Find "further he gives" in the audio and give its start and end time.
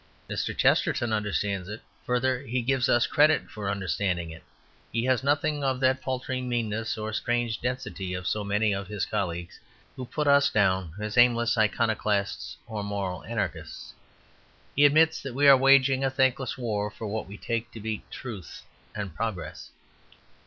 2.07-2.89